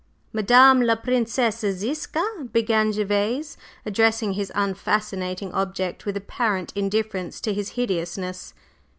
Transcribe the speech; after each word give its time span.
"Madame 0.33 0.81
la 0.81 0.95
Princesse 0.95 1.59
Ziska," 1.59 2.47
began 2.51 2.91
Gervase, 2.91 3.55
addressing 3.85 4.33
this 4.35 4.49
unfascinating 4.55 5.53
object 5.53 6.07
with 6.07 6.17
apparent 6.17 6.73
indifference 6.75 7.39
to 7.39 7.53
his 7.53 7.73
hideousness. 7.77 8.55